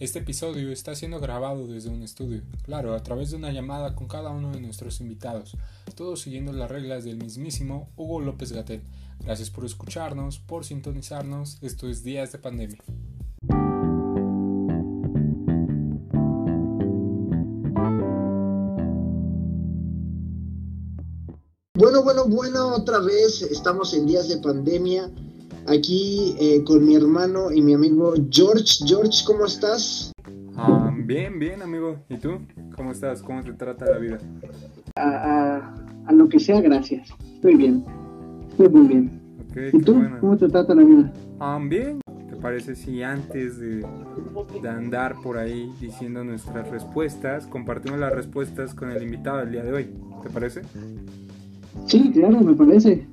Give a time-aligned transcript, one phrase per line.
[0.00, 4.06] Este episodio está siendo grabado desde un estudio, claro, a través de una llamada con
[4.06, 5.56] cada uno de nuestros invitados,
[5.96, 8.80] todos siguiendo las reglas del mismísimo Hugo López Gatel.
[9.18, 12.78] Gracias por escucharnos, por sintonizarnos, esto es Días de Pandemia.
[21.74, 25.10] Bueno, bueno, bueno, otra vez estamos en días de pandemia
[25.68, 28.84] aquí eh, con mi hermano y mi amigo George.
[28.86, 30.12] George, ¿cómo estás?
[30.56, 31.96] Ah, bien, bien, amigo.
[32.08, 32.38] ¿Y tú?
[32.74, 33.22] ¿Cómo estás?
[33.22, 34.18] ¿Cómo te trata la vida?
[34.96, 37.08] A, lo que sea, gracias.
[37.34, 37.84] Estoy bien.
[38.50, 39.20] Estoy muy bien.
[39.72, 40.02] ¿Y tú?
[40.20, 41.12] ¿Cómo te trata la vida?
[41.38, 42.00] Ah, bien.
[42.28, 43.84] ¿Te parece si antes de,
[44.62, 49.64] de andar por ahí diciendo nuestras respuestas, compartimos las respuestas con el invitado del día
[49.64, 49.90] de hoy?
[50.22, 50.62] ¿Te parece?
[51.86, 53.06] Sí, claro, me parece.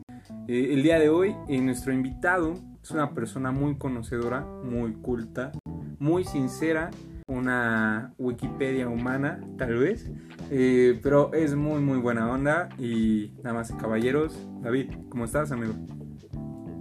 [0.48, 5.52] Eh, el día de hoy, eh, nuestro invitado es una persona muy conocedora, muy culta,
[5.98, 6.92] muy sincera,
[7.28, 10.12] una Wikipedia humana, tal vez,
[10.52, 12.70] eh, pero es muy, muy buena onda.
[12.78, 15.74] Y nada más, caballeros, David, ¿cómo estás, amigo?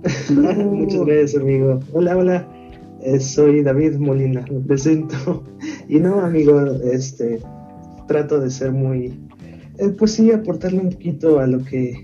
[0.30, 1.80] Muchas gracias, amigo.
[1.94, 2.48] Hola, hola.
[3.18, 5.44] soy David Molina, lo presento.
[5.86, 7.40] Y no, amigo, este,
[8.08, 9.20] trato de ser muy,
[9.98, 12.02] pues sí, aportarle un poquito a lo que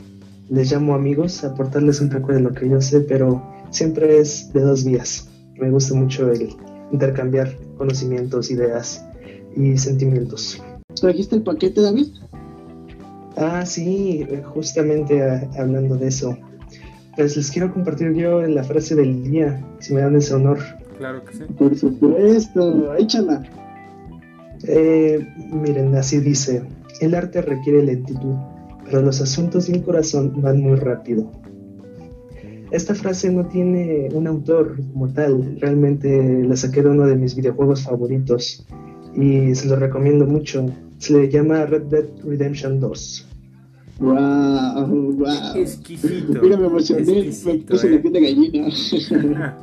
[0.50, 4.60] les llamo amigos, aportarles un poco de lo que yo sé, pero siempre es de
[4.60, 5.28] dos vías.
[5.54, 6.50] Me gusta mucho el
[6.90, 9.04] intercambiar conocimientos, ideas
[9.56, 10.60] y sentimientos.
[11.00, 12.08] ¿Trajiste el paquete, David?
[13.36, 16.36] Ah, sí, justamente ah, hablando de eso.
[17.16, 20.58] Pues les quiero compartir yo la frase del día, si me dan ese honor.
[20.98, 21.44] Claro que sí.
[21.56, 23.42] Por supuesto, échala.
[24.64, 26.62] Eh, miren, así dice,
[27.00, 28.34] el arte requiere lentitud,
[28.90, 31.30] pero los asuntos sin corazón van muy rápido.
[32.72, 37.34] Esta frase no tiene un autor como tal, realmente la saqué de uno de mis
[37.34, 38.64] videojuegos favoritos
[39.14, 40.66] y se lo recomiendo mucho.
[40.98, 43.26] Se le llama Red Dead Redemption 2.
[44.00, 45.56] Wow, wow.
[45.56, 46.40] Exquisito.
[46.42, 48.20] Mira, me emocioné, Exquisito, me puse eh.
[48.20, 49.58] gallina.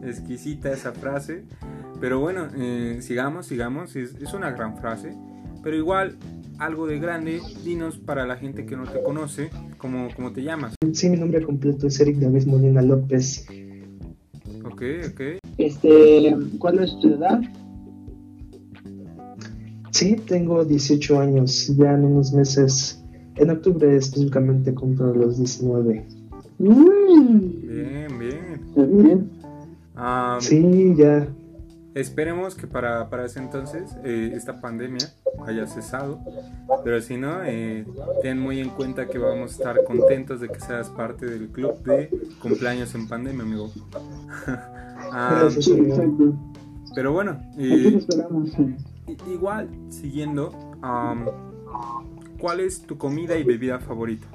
[0.04, 1.44] Exquisita esa frase.
[2.00, 3.96] Pero bueno, eh, sigamos, sigamos.
[3.96, 5.16] Es, es una gran frase.
[5.62, 6.16] Pero igual
[6.62, 10.74] algo de grande, dinos para la gente que no te conoce, ¿cómo, cómo te llamas?
[10.92, 13.46] Sí, mi nombre completo es Eric David Molina López.
[14.64, 15.20] Ok, ok.
[15.58, 17.40] Este, ¿cuál es tu edad?
[19.90, 23.02] Sí, tengo 18 años, ya en unos meses,
[23.36, 26.06] en octubre específicamente cumplo los 19.
[26.58, 27.38] Mm.
[27.66, 29.02] Bien, bien.
[29.02, 29.30] bien.
[29.96, 31.28] Um, sí, ya
[31.94, 35.12] Esperemos que para, para ese entonces eh, esta pandemia
[35.46, 36.20] haya cesado,
[36.84, 37.84] pero si no, eh,
[38.22, 41.82] ten muy en cuenta que vamos a estar contentos de que seas parte del club
[41.84, 42.10] de
[42.40, 43.70] cumpleaños en pandemia, amigo.
[45.14, 45.48] Ah,
[46.94, 47.38] pero bueno,
[49.26, 50.52] igual, siguiendo,
[52.38, 54.26] ¿cuál es tu comida y bebida favorita?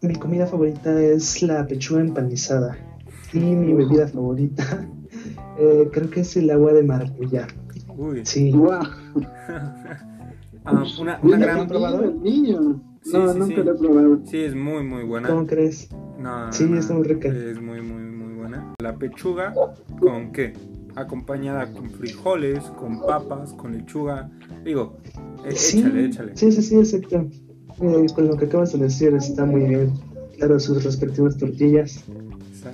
[0.00, 2.78] Mi comida favorita es la pechuga empanizada
[3.32, 4.88] y mi bebida favorita
[5.58, 7.48] eh, creo que es el agua de maracuyá.
[7.98, 8.22] Uy.
[8.24, 8.52] Sí.
[8.52, 8.80] Wow.
[10.70, 12.60] Ah, una, una gran probado el niño.
[13.10, 14.20] no, nunca lo he probado.
[14.26, 15.26] Sí, es muy, muy buena.
[15.26, 15.88] ¿Cómo crees?
[16.18, 17.28] No, sí, está muy rica.
[17.28, 18.74] Es muy, muy, muy buena.
[18.82, 19.54] La pechuga,
[19.98, 20.52] ¿con qué?
[20.94, 24.30] Acompañada con frijoles, con papas, con lechuga.
[24.62, 24.98] Digo,
[25.46, 26.36] échale, échale.
[26.36, 27.26] Sí, sí, sí, exacto.
[27.80, 29.94] Eh, con lo que acabas de decir está muy bien.
[30.36, 32.04] Claro, sus respectivas tortillas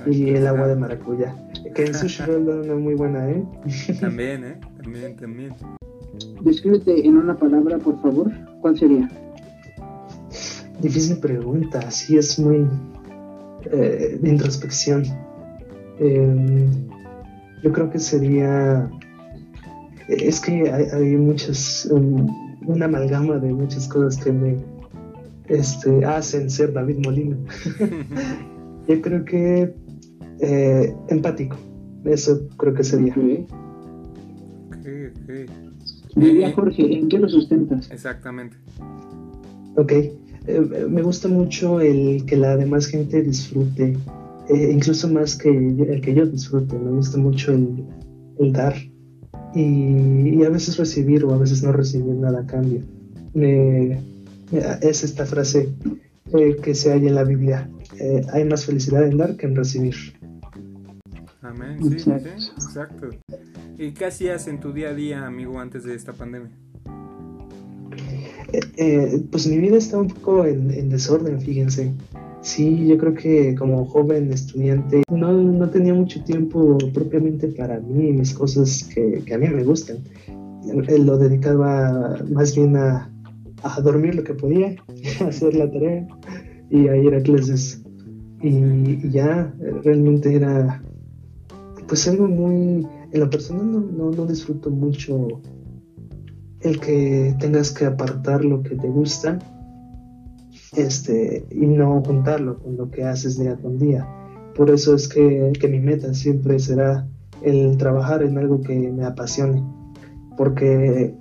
[0.06, 1.36] y el agua de maracuyá.
[1.76, 3.44] Que en sushi una muy buena, ¿eh?
[4.00, 4.60] También, ¿eh?
[4.84, 5.54] También, también.
[6.42, 8.30] Descríbete en una palabra, por favor.
[8.60, 9.08] ¿Cuál sería?
[10.80, 12.66] Difícil pregunta, sí es muy
[13.72, 15.04] eh, de introspección.
[15.98, 16.68] Em,
[17.62, 18.90] yo creo que sería...
[20.08, 21.88] Es que hay, muchas...
[22.66, 24.58] una amalgama de muchas cosas que me
[25.48, 27.38] este, hacen ser David Molina.
[28.88, 29.74] yo creo que
[30.40, 31.56] eh, empático.
[32.04, 33.14] Eso creo que sería.
[33.14, 33.46] Okay.
[36.16, 37.90] Diría Jorge, ¿en qué lo sustentas?
[37.90, 38.56] Exactamente.
[39.76, 39.92] Ok.
[40.46, 43.96] Eh, me gusta mucho el que la demás gente disfrute,
[44.48, 46.78] eh, incluso más que el que yo disfrute.
[46.78, 47.84] Me gusta mucho el,
[48.38, 48.76] el dar
[49.54, 52.82] y, y, a veces recibir o a veces no recibir nada a cambio.
[54.82, 55.68] es esta frase
[56.62, 57.70] que se halla en la Biblia.
[58.32, 59.94] hay más felicidad en dar que en recibir.
[61.44, 63.10] Amén, sí, sí, exacto.
[63.76, 66.50] ¿Y qué hacías en tu día a día, amigo, antes de esta pandemia?
[68.50, 71.92] Eh, eh, pues mi vida está un poco en, desorden, fíjense.
[72.40, 78.08] Sí, yo creo que como joven estudiante no, no tenía mucho tiempo propiamente para mí
[78.08, 79.98] y mis cosas que, que, a mí me gustan.
[80.98, 83.10] Lo dedicaba más bien a,
[83.62, 84.76] a dormir lo que podía,
[85.20, 86.06] a hacer la tarea
[86.70, 87.82] y a ir a clases.
[88.40, 90.82] Y, ya realmente era
[91.86, 92.86] pues algo muy...
[93.12, 95.40] En lo personal no, no, no disfruto mucho
[96.60, 99.38] el que tengas que apartar lo que te gusta
[100.76, 104.08] este, y no juntarlo con lo que haces día con día.
[104.54, 107.06] Por eso es que, que, mi meta siempre será
[107.42, 109.62] el trabajar en algo que me apasione,
[110.36, 111.14] porque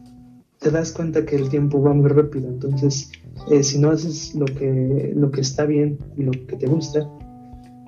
[0.60, 3.12] te das cuenta que el tiempo va muy rápido, entonces
[3.52, 7.10] eh, si no haces lo que, lo que está bien y lo que te gusta,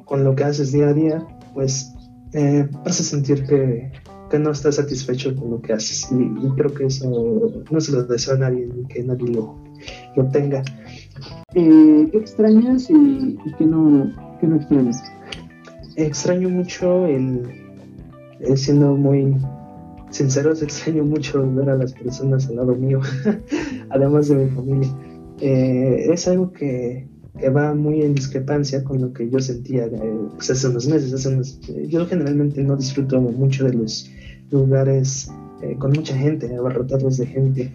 [0.06, 1.95] con lo que haces día a día, pues
[2.36, 3.90] eh, vas a sentir que,
[4.30, 6.12] que, no estás satisfecho con lo que haces.
[6.12, 9.56] Y, creo que eso no se lo deseo a nadie, ni que nadie lo,
[10.18, 10.62] lo tenga.
[11.54, 14.12] Eh, ¿Qué extrañas y, qué, no,
[14.42, 15.02] qué no extrañas?
[15.96, 17.44] Extraño mucho el,
[18.56, 19.38] siendo muy
[20.10, 23.00] sinceros, extraño mucho ver a las personas al lado mío,
[23.92, 24.90] además de mi familia.
[25.40, 27.08] Eh, es algo que,
[27.40, 31.14] que, va muy en discrepancia con lo que yo sentía eh, pues, hace unos meses.
[31.14, 34.12] Hace yo generalmente no disfruto mucho de los
[34.52, 35.30] lugares
[35.80, 37.74] con mucha gente, abarrotados de gente,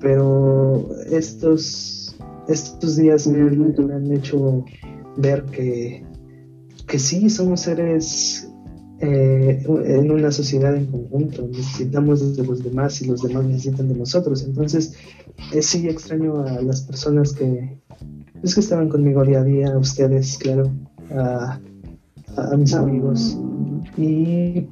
[0.00, 2.00] pero estos
[2.48, 4.64] estos días me, han hecho
[5.16, 6.04] ver que,
[6.86, 8.48] que sí somos seres
[9.00, 13.94] eh, en una sociedad en conjunto, necesitamos de los demás y los demás necesitan de
[13.94, 14.44] nosotros.
[14.44, 14.94] Entonces,
[15.52, 17.78] eh, sí extraño a las personas que,
[18.42, 20.70] es que estaban conmigo día a día, ustedes, claro,
[21.14, 21.58] a,
[22.36, 23.38] a mis amigos.
[23.96, 24.66] Y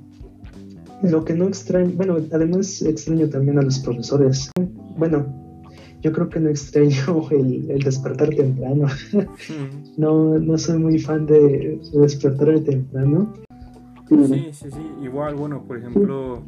[1.03, 4.51] lo que no extraño, bueno, además extraño también a los profesores.
[4.97, 5.27] Bueno,
[6.03, 8.87] yo creo que no extraño el, despertar temprano.
[9.97, 13.35] no, no soy muy fan de, despertar temprano.
[14.09, 14.81] Sí, sí, sí.
[15.03, 16.43] Igual, bueno, por ejemplo,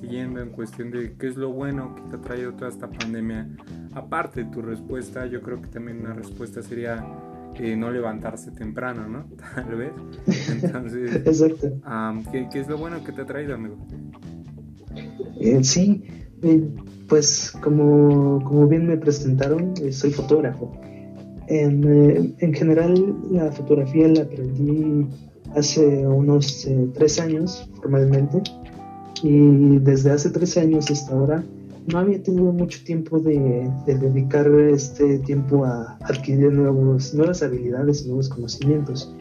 [0.00, 3.48] siguiendo en cuestión de qué es lo bueno que te ha traído toda esta pandemia,
[3.92, 7.06] aparte de tu respuesta, yo creo que también una respuesta sería
[7.58, 9.26] eh, no levantarse temprano, ¿no?
[9.54, 9.92] Tal vez.
[10.50, 11.68] Entonces, Exacto.
[12.32, 13.76] ¿qué, ¿qué, es lo bueno que te ha traído, amigo?
[15.40, 16.02] Eh, sí,
[16.42, 16.68] eh,
[17.08, 20.72] pues como, como, bien me presentaron, soy fotógrafo.
[21.48, 25.08] En, en, general la fotografía la aprendí
[25.56, 28.40] hace unos tres años formalmente
[29.22, 31.44] y desde hace tres años hasta ahora
[31.86, 38.06] no había tenido mucho tiempo de, de dedicar este tiempo a adquirir nuevos, nuevas habilidades
[38.06, 39.14] nuevos conocimientos.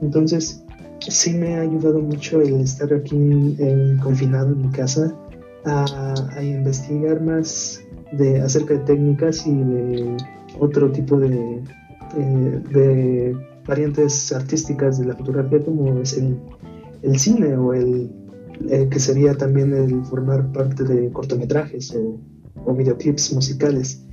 [0.00, 0.62] Entonces
[1.00, 3.56] sí me ha ayudado mucho el estar aquí
[4.02, 5.14] confinado en mi casa
[5.64, 7.80] a, investigar más
[8.12, 10.16] de, acerca de técnicas y de
[10.58, 11.62] otro tipo de,
[12.16, 13.36] de
[13.66, 16.16] variantes artísticas de la fotografía como es
[17.02, 18.10] el cine o el
[18.68, 22.18] eh, que sería también el formar parte de cortometrajes o,
[22.74, 24.04] videoclips musicales.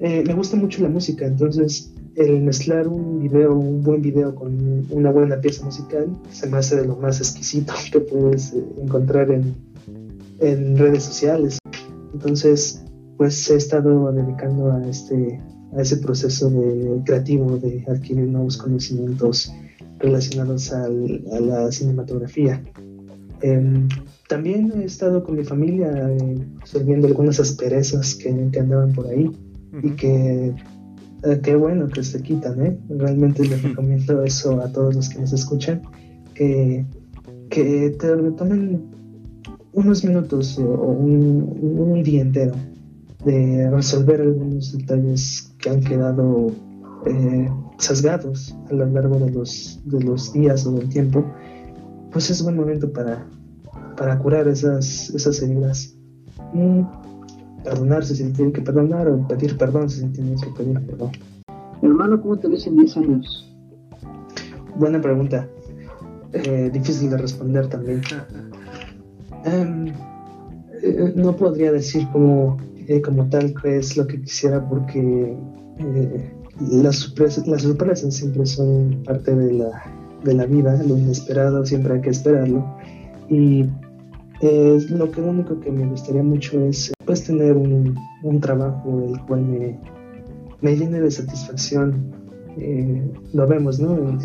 [0.00, 4.86] Eh, me gusta mucho la música, entonces el mezclar un video, un buen video con
[4.90, 9.54] una buena pieza musical se me hace de lo más exquisito que puedes encontrar en,
[10.40, 11.58] en redes sociales.
[12.12, 12.84] Entonces,
[13.16, 15.40] pues he estado dedicando a este
[15.76, 19.52] a ese proceso de creativo de adquirir nuevos conocimientos
[19.98, 22.62] relacionados a la cinematografía.
[23.42, 23.88] Em,
[24.28, 29.30] también he estado con mi familia eh, resolviendo algunas asperezas que, que, andaban por ahí
[29.82, 30.54] y que
[31.22, 32.78] eh, qué bueno que se quitan, ¿eh?
[32.88, 35.82] Realmente les recomiendo eso a todos los que nos escuchan,
[36.34, 36.86] que,
[37.50, 38.90] que te tomen
[39.72, 42.54] unos minutos o un, día entero
[43.24, 46.52] de resolver algunos detalles que han quedado
[47.06, 51.24] eh, sesgados a lo largo de los, de los días o del tiempo,
[52.10, 53.26] pues es buen momento para,
[54.00, 55.94] para curar esas, esas heridas
[56.54, 56.82] y
[57.62, 61.10] perdonarse si se tiene que perdonar o pedir perdón si se tiene que pedir perdón.
[61.82, 63.54] Hermano, ¿cómo te ves en 10 años?
[64.76, 65.46] Buena pregunta.
[66.32, 68.00] Eh, difícil de responder también.
[69.44, 69.88] Em,
[70.82, 72.56] eh, no podría decir como,
[72.88, 75.36] eh, como tal que es lo que quisiera porque
[76.72, 79.82] las, sorpresas, las sorpresas siempre son parte de la,
[80.24, 82.64] de la vida, lo inesperado siempre hay que esperarlo.
[83.28, 83.66] Y
[84.42, 89.42] lo que único que me gustaría mucho es pues tener un, un trabajo el cual
[89.42, 89.78] me,
[90.60, 92.12] me llene de satisfacción.
[93.32, 94.18] lo vemos, ¿no?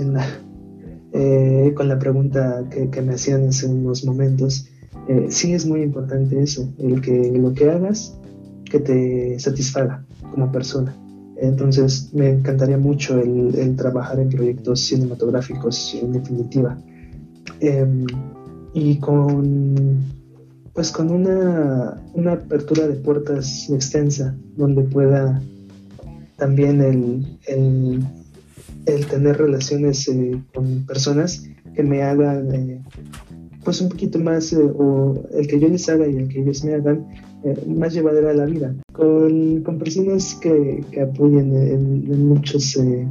[1.76, 4.70] con la pregunta que, que me hacían hace unos momentos
[5.08, 8.18] eh, sí es muy importante eso, el que lo que hagas
[8.66, 10.96] que te satisfaga como persona.
[11.38, 16.78] Entonces me encantaría mucho el, trabajar en proyectos cinematográficos en definitiva.
[18.76, 20.04] Y con
[20.76, 25.42] pues con una, una, apertura de puertas extensa donde pueda
[26.36, 32.82] también el, el, tener relaciones eh, con personas que me hagan eh,
[33.64, 36.64] pues un poquito más eh, o el que yo les haga y el que ellos
[36.66, 37.08] me hagan
[37.68, 38.76] más llevadera la vida.
[38.92, 43.10] Con, con personas que, que apoyen en, muchos en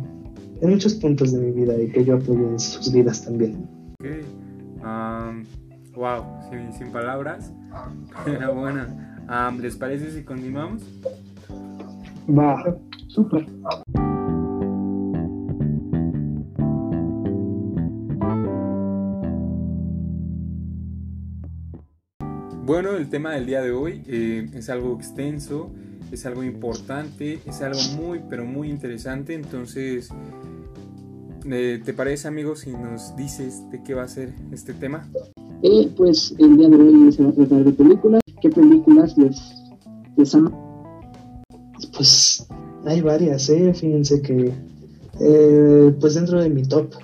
[0.60, 3.66] muchos puntos de mi vida y que yo apoye en sus vidas también
[5.94, 7.52] wow sin, sin palabras
[8.24, 8.86] pero bueno
[9.60, 10.82] ¿les parece si continuamos?
[12.28, 12.76] va
[13.14, 13.46] Súper.
[22.66, 25.70] Bueno, el tema del día de hoy eh, es algo extenso,
[26.10, 29.34] es algo importante, es algo muy, pero muy interesante.
[29.34, 30.10] Entonces,
[31.48, 35.08] ¿te parece, amigo, si nos dices de qué va a ser este tema?
[35.62, 38.20] Eh, pues el día de hoy se va a tratar de películas.
[38.40, 39.40] ¿Qué películas les,
[40.16, 40.52] les han...
[41.96, 42.46] Pues
[42.86, 43.72] hay varias, ¿eh?
[43.74, 44.52] Fíjense que,
[45.20, 46.94] eh, pues dentro de mi top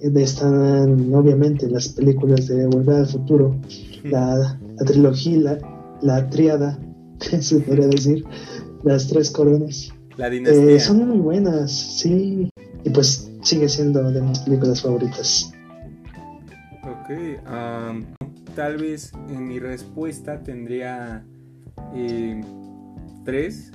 [0.00, 3.54] están obviamente las películas de Volver al Futuro,
[4.04, 6.78] la, trilogía, la, la triada,
[7.40, 8.24] se podría decir,
[8.82, 9.92] las tres coronas.
[10.16, 10.76] La dinastía.
[10.76, 12.50] Eh, son muy buenas, sí.
[12.84, 15.52] Y pues sigue siendo de mis películas favoritas.
[16.82, 17.42] Ok,
[18.54, 21.24] tal vez en mi respuesta tendría
[21.94, 22.40] eh,
[23.24, 23.70] tres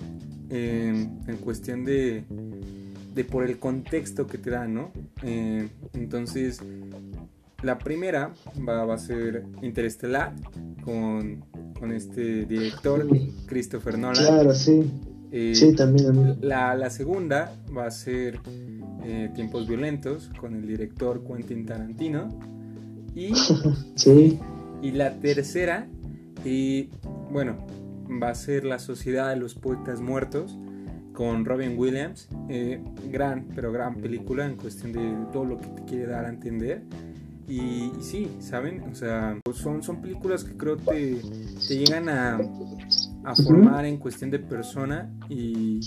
[0.50, 2.24] en cuestión de,
[3.14, 4.92] de, por el contexto que te da, ¿no?
[5.24, 6.62] Eh, entonces,
[7.64, 8.34] la primera
[8.68, 10.34] va, a ser Interestelar
[10.84, 11.44] con,
[11.80, 13.08] con este director,
[13.48, 14.24] Christopher Nolan.
[14.24, 14.92] Claro, sí.
[15.38, 16.38] Eh, sí, también.
[16.40, 18.40] La, la, segunda va a ser
[19.04, 22.40] eh, Tiempos Violentos con el director Quentin Tarantino.
[23.14, 23.34] Y,
[23.96, 24.40] sí.
[24.82, 25.90] y la tercera,
[26.46, 26.90] y
[27.30, 27.58] bueno,
[28.10, 30.58] va a ser La Sociedad de los Poetas Muertos
[31.12, 32.30] con Robin Williams.
[32.48, 36.30] Eh, gran, pero gran película en cuestión de todo lo que te quiere dar a
[36.30, 36.82] entender.
[37.50, 38.84] Y, sí, ¿saben?
[38.90, 41.20] O sea, son, son películas que creo te,
[41.68, 42.40] te llegan a,
[43.26, 45.80] a formar en cuestión de persona y,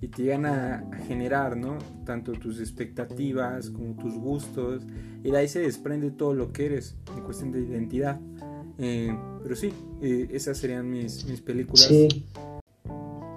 [0.00, 1.78] y te llegan a, generar, ¿no?
[2.04, 4.82] Tanto tus expectativas como tus gustos.
[5.24, 8.20] Y de ahí se desprende todo lo que eres en cuestión de identidad.
[8.78, 11.86] Eh, pero sí, eh, esas serían mis, mis películas.
[11.86, 12.08] Sí.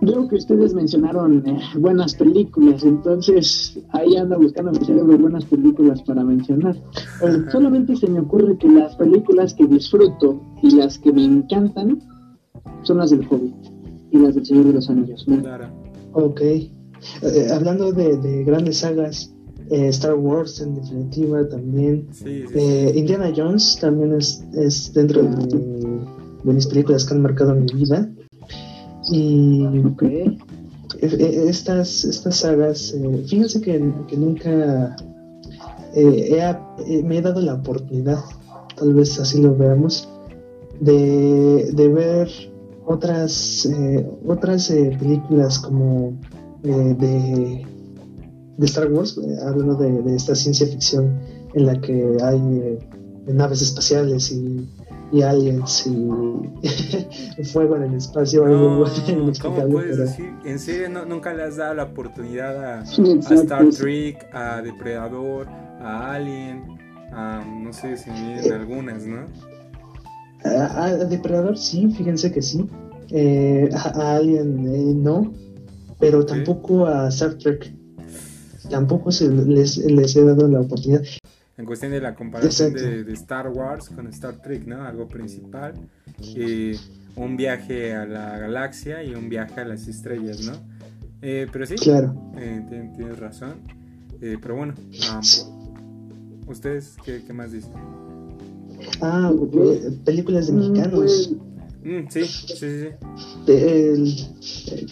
[0.02, 4.72] Creo que ustedes mencionaron eh, buenas películas, entonces ahí anda buscando
[5.18, 6.78] buenas películas para mencionar.
[7.52, 12.02] solamente se me ocurre que las películas que disfruto y las que me encantan
[12.84, 13.56] son las del Hobbit
[14.12, 15.26] y las del Señor de los Anillos.
[15.26, 15.68] Claro.
[16.14, 16.42] Ok.
[17.52, 19.34] hablando de, de, grandes sagas,
[19.70, 22.08] eh, Star Wars en definitiva también.
[22.26, 26.00] Eh, Indiana Jones también es, es dentro de,
[26.44, 28.10] mis películas que han marcado mi vida.
[29.12, 29.64] Y
[30.12, 33.80] e, estas, estas sagas, eh, fíjense que,
[34.18, 34.96] nunca
[35.96, 38.20] me he dado la oportunidad,
[38.76, 40.10] tal vez así lo veamos,
[40.80, 42.30] de, de ver
[42.90, 43.70] otras,
[44.26, 46.14] otras películas como
[46.64, 47.66] de
[48.60, 51.18] de Star Wars, eh, hablando de, esta ciencia ficción
[51.54, 52.80] en la que hay eh,
[53.28, 54.68] naves espaciales y,
[55.24, 58.46] aliens y fuego en el espacio.
[58.46, 58.86] No,
[59.42, 60.34] ¿Cómo puedes decir?
[60.44, 66.78] ¿En serio nunca le has dado la oportunidad a, Star Trek, a Depredador, a Alien?
[67.14, 69.26] A, no sé si vienen eh, algunas, ¿no?
[70.44, 72.68] A, Depredador sí, fíjense que sí.
[73.74, 75.34] a, Alien no,
[76.00, 77.74] pero tampoco a Star Trek
[78.70, 81.04] tampoco se les, les he dado la oportunidad.
[81.58, 84.84] En cuestión de la comparación de, Star Wars con Star Trek, ¿no?
[84.84, 85.74] Algo principal.
[86.36, 86.78] Eh,
[87.16, 90.54] un viaje a la galaxia y un viaje a las estrellas, ¿no?
[91.22, 92.16] Eh, pero sí, claro.
[92.38, 92.62] Eh,
[92.96, 93.56] tienes razón.
[94.20, 94.74] pero bueno,
[96.48, 97.74] ¿ustedes qué, más dicen?
[99.02, 99.32] Ah,
[100.06, 100.96] películas de mm, mexicanos.
[100.96, 101.32] Pues,
[101.84, 104.26] mm, sí, sí, sí.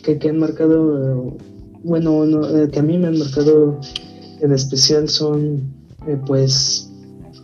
[0.03, 1.37] que, que, han marcado
[1.83, 3.79] bueno, eh, que a mí me han marcado
[4.41, 5.73] en especial son,
[6.07, 6.91] eh, pues,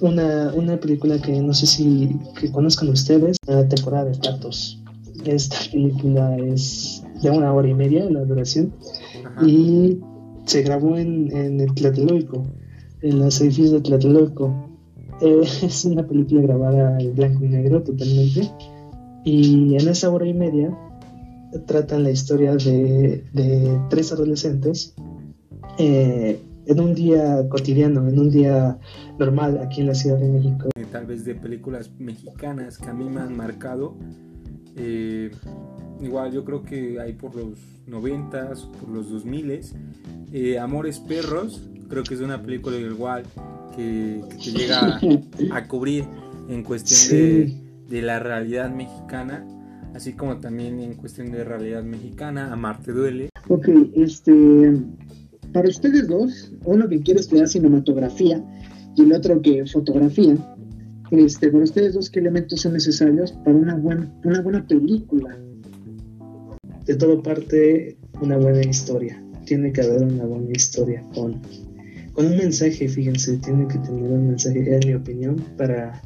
[0.02, 4.82] una, una película que no sé si que conozcan ustedes, la temporada de Patos.
[5.26, 8.74] Esta película es de una hora y media la duración
[9.46, 10.00] y
[10.46, 12.46] se grabó en, en el Tlatelolco,
[13.02, 14.73] en los edificios de Tlatelolco.
[15.24, 18.52] Eh, es una película grabada en blanco y negro totalmente
[19.24, 20.78] y en esa hora y media
[21.66, 24.96] tratan la historia de, de tres adolescentes
[25.78, 28.78] eh, en un día cotidiano, en un día
[29.20, 30.70] normal aquí en la Ciudad de México.
[30.76, 33.96] Eh, tal vez de películas mexicanas que a mí me han marcado.
[34.76, 35.32] Eh,
[36.02, 40.60] igual yo creo que hay por los 90s, por los 2000s.
[40.60, 43.24] Amores Perros, creo que es una película igual
[43.76, 45.00] que, que te llega
[45.52, 46.06] a, cubrir
[46.50, 47.54] en cuestión de,
[47.90, 49.46] de, la realidad mexicana,
[49.94, 53.30] así como también en cuestión de realidad mexicana, Amarte Duele.
[53.50, 54.74] Ok, este,
[55.52, 58.44] para ustedes dos, uno que quiere estudiar cinematografía
[58.96, 60.36] y el otro que fotografía,
[61.12, 65.38] este, para ustedes dos, ¿qué elementos son necesarios para una, una buena película?
[66.86, 69.24] De todo parte, una buena historia.
[69.46, 71.40] Tiene que haber una buena historia con,
[72.14, 76.02] con un mensaje, fíjense, tiene que tener un mensaje, en mi opinión, para,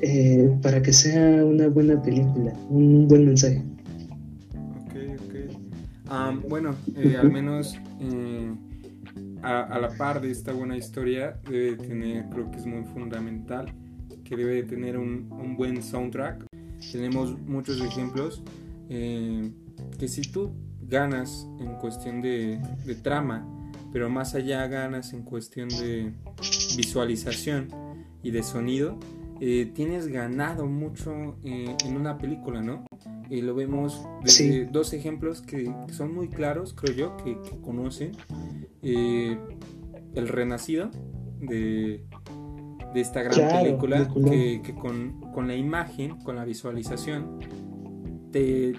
[0.00, 3.62] eh, para que sea una buena película, un buen mensaje.
[4.86, 4.94] Ok,
[5.26, 6.48] ok.
[6.48, 8.54] bueno, eh, al menos eh,
[9.42, 13.66] a, la par de esta buena historia debe tener, creo que es muy fundamental,
[14.22, 16.46] que debe de tener un, un buen soundtrack.
[16.92, 18.42] Tenemos muchos ejemplos
[18.88, 20.52] que si tú
[20.88, 23.46] ganas en cuestión de, de, trama,
[23.94, 26.12] pero más allá ganas en cuestión de
[26.76, 27.68] visualización
[28.24, 28.98] y de sonido,
[29.40, 32.84] eh, tienes ganado mucho eh, en una película, ¿no?
[33.30, 38.16] Y lo vemos desde dos ejemplos que, son muy claros, creo yo, que, conocen.
[38.82, 39.38] Eh,
[40.16, 40.90] el Renacido
[41.38, 42.04] de,
[42.94, 47.38] de esta gran película, que, con, la imagen, con la visualización,
[48.32, 48.74] te,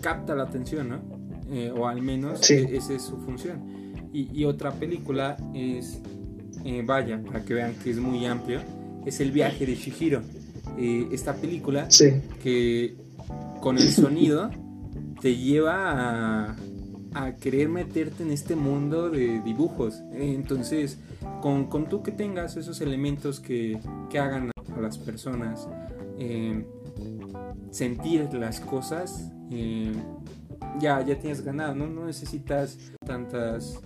[0.00, 1.02] capta la atención, ¿no?
[1.50, 3.75] Eh, o al menos e, esa es su función.
[4.18, 6.00] Y, otra película es,
[6.64, 8.60] eh, vaya, para que vean que es muy amplio,
[9.04, 10.22] es El viaje de Shihiro.
[11.12, 11.86] esta película
[12.42, 12.96] que
[13.60, 14.50] con el sonido
[15.20, 16.56] te lleva a,
[17.40, 20.02] querer meterte en este mundo de dibujos.
[20.12, 20.98] Entonces,
[21.40, 23.78] con, con tú que tengas esos elementos que,
[24.10, 25.68] hagan a las personas
[26.18, 26.64] eh,
[27.70, 29.92] sentir las cosas, eh,
[30.78, 31.86] ya, ya tienes ganado, ¿no?
[31.86, 33.80] No necesitas tantas,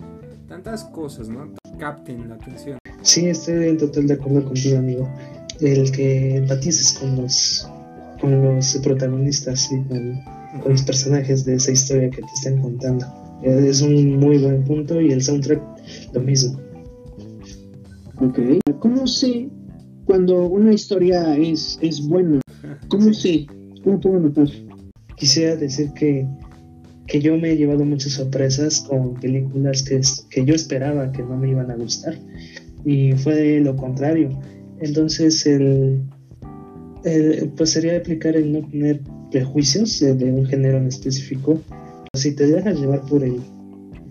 [0.51, 1.49] tantas cosas, ¿no?
[1.79, 2.77] Capten la atención.
[3.03, 5.09] Sí, estoy en total de acuerdo contigo, amigo.
[5.61, 7.69] El que empatices con los
[8.21, 10.21] con los protagonistas y con,
[10.67, 13.07] los personajes de esa historia que te están contando.
[13.43, 15.63] Es un muy buen punto y el soundtrack
[16.13, 16.59] lo mismo.
[18.21, 18.41] Ok.
[18.81, 19.49] ¿Cómo sé
[20.05, 22.41] cuando una historia es, es buena?
[22.89, 23.47] ¿Cómo sé?
[23.85, 24.49] ¿Cómo puedo notar?
[25.17, 26.27] Quisiera decir que,
[27.11, 31.37] que yo me he llevado muchas sorpresas con películas que, que yo esperaba que no
[31.37, 32.17] me iban a gustar
[32.85, 34.31] y fue lo contrario.
[34.81, 36.01] Entonces el,
[37.05, 41.61] eh, pues sería aplicar el no tener prejuicios de, un género en específico.
[42.15, 43.41] Si te dejas llevar por el,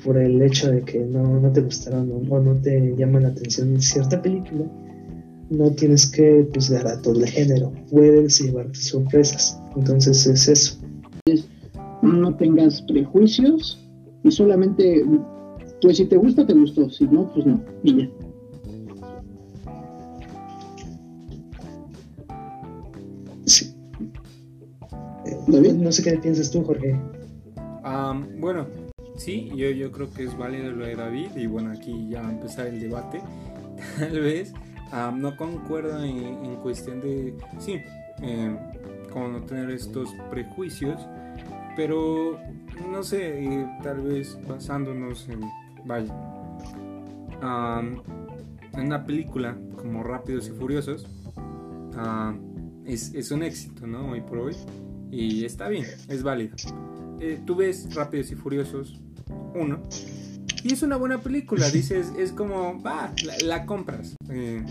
[0.03, 3.81] por el hecho de que no, no te gustaron o no te llama la atención
[3.81, 4.65] cierta película,
[5.49, 9.57] no tienes que juzgar a todo el género, puedes llevarte sorpresas.
[9.77, 10.77] Entonces es eso.
[12.01, 13.85] No tengas prejuicios
[14.23, 15.05] y solamente,
[15.81, 18.09] pues si te gusta, te gustó, si no, pues no, y ya.
[25.49, 26.95] No sé qué piensas tú, Jorge.
[28.37, 28.67] bueno,
[29.17, 32.29] sí, yo, yo creo que es válido lo de David y bueno, aquí ya va
[32.29, 33.21] a empezar el debate.
[33.99, 34.53] Tal vez
[35.15, 37.79] no concuerdo en, cuestión de, sí,
[38.21, 38.57] eh,
[39.11, 41.01] como no tener estos prejuicios,
[41.75, 42.39] pero
[42.89, 45.41] no sé, tal vez basándonos en,
[45.85, 46.13] vaya,
[48.73, 51.07] en una película como Rápidos y Furiosos,
[52.85, 54.11] es, es un éxito, ¿no?
[54.11, 54.55] Hoy por hoy.
[55.11, 56.55] Y está bien, es válido.
[57.19, 58.99] Eh, tú ves Rápidos y Furiosos
[59.55, 59.83] 1
[60.63, 64.15] y es una buena película, dices, es como, va, la, compras.
[64.29, 64.61] Eh,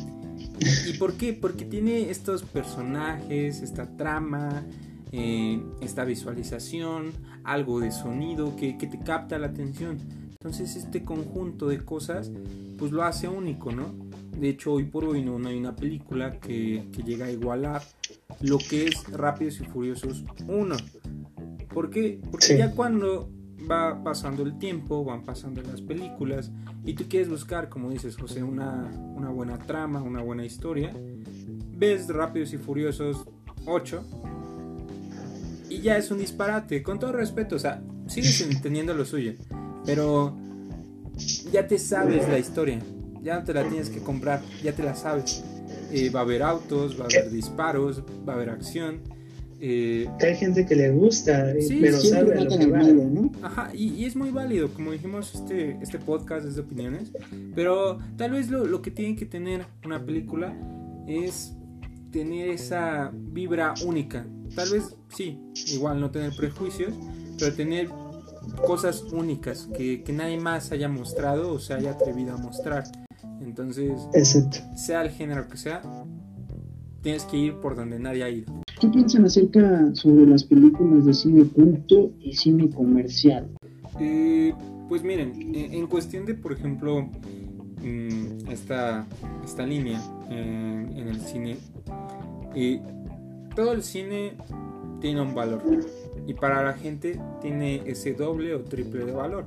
[0.87, 1.33] ¿Y por qué?
[1.33, 4.65] Porque tiene estos personajes, esta trama,
[5.13, 7.13] eh, esta visualización,
[7.45, 9.99] algo de sonido que, que, te capta la atención.
[10.31, 12.31] Entonces este conjunto de cosas
[12.79, 13.95] pues lo hace único, ¿no?
[14.39, 17.83] De hecho hoy por hoy no, no hay una película que, que llega a igualar
[18.41, 20.77] lo que es Rápidos y Furiosos 1.
[21.73, 22.21] ¿Por qué?
[22.31, 23.31] Porque ya cuando
[23.69, 26.53] va pasando el tiempo, van pasando las películas
[26.85, 30.93] y tú quieres buscar, como dices José, una, una buena trama, una buena historia,
[31.77, 33.27] ves Rápidos y Furiosos
[33.67, 34.05] 8
[35.69, 39.35] y ya es un disparate, con todo respeto, o sea, sigues teniendo lo suyo,
[39.85, 40.37] pero
[41.53, 42.81] ya te sabes la historia,
[43.23, 45.45] ya no te la tienes que comprar, ya te la sabes.
[45.91, 49.01] Eh, va a haber autos, va a haber disparos, va a haber acción.
[49.61, 52.83] Eh, hay gente que le gusta, eh, pero sabe a lo que va.
[52.83, 53.33] ¿no?
[53.43, 57.11] Ajá, y, es muy válido, como dijimos, este, este podcast es de opiniones,
[57.55, 60.55] pero tal vez lo, lo que tiene que tener una película
[61.09, 61.55] es
[62.13, 64.25] tener esa vibra única.
[64.55, 65.39] Tal vez sí,
[65.73, 66.95] igual no tener prejuicios,
[67.39, 67.89] pero tener
[68.67, 72.85] cosas únicas que, que nadie más haya mostrado o se haya atrevido a mostrar.
[73.41, 73.93] Entonces,
[74.77, 75.83] sea el género que sea,
[77.03, 78.53] tienes que ir por donde nadie ha ido.
[78.81, 83.49] ¿Qué piensan acerca sobre las películas de cine culto y cine comercial?
[84.01, 84.55] Eh,
[84.89, 87.03] pues miren, en, cuestión de, por ejemplo,
[87.83, 89.07] mm, esta,
[89.45, 91.57] esta línea en el cine,
[92.55, 92.81] eh,
[93.59, 94.37] todo el cine
[95.01, 95.61] tiene un valor
[96.29, 99.47] y para la gente tiene ese doble o triple de valor.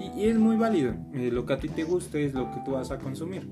[0.00, 0.94] Y, es muy válido.
[1.12, 3.46] Eh, lo que a ti te guste es lo que tú vas a consumir.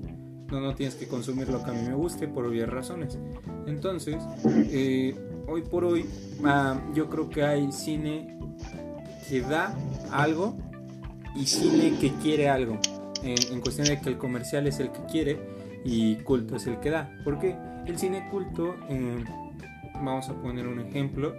[0.49, 3.19] No, no tienes que consumir lo que a mí me guste por obvias razones.
[3.67, 4.15] Entonces,
[4.71, 5.15] eh,
[5.47, 6.07] hoy por hoy,
[6.45, 8.39] ah, yo creo que hay cine
[9.29, 9.77] que da
[10.11, 10.57] algo
[11.35, 12.79] y cine que quiere algo.
[13.21, 15.37] En, cuestión de que el comercial es el que quiere
[15.85, 17.15] y culto es el que da.
[17.23, 19.23] Porque el cine culto, eh,
[20.03, 21.33] vamos a poner un ejemplo,